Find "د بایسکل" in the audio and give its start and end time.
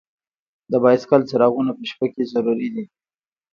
0.71-1.21